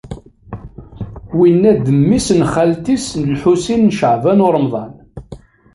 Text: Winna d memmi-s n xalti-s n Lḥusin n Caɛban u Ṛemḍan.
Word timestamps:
Winna 1.37 1.71
d 1.85 1.87
memmi-s 1.93 2.27
n 2.39 2.41
xalti-s 2.53 3.07
n 3.19 3.21
Lḥusin 3.33 3.81
n 3.91 3.95
Caɛban 3.97 4.43
u 4.45 4.49
Ṛemḍan. 4.55 4.93